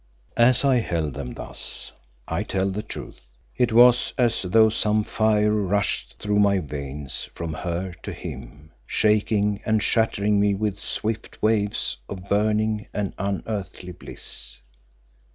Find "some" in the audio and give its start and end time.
4.69-5.03